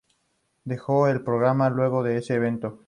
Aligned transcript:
Dejó 0.63 1.07
el 1.09 1.23
programa 1.23 1.69
luego 1.69 2.01
de 2.01 2.17
ese 2.17 2.33
evento. 2.33 2.79